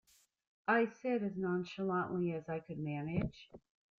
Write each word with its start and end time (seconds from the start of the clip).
I 0.67 0.85
said, 0.87 1.21
as 1.21 1.37
nonchalantly 1.37 2.33
as 2.33 2.49
I 2.49 2.59
could 2.59 2.79
manage. 2.79 3.51